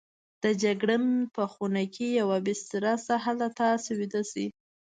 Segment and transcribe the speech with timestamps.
[0.43, 1.05] د جګړن
[1.35, 4.45] په خونه کې یوه بستره شته، هلته تاسې ویده شئ.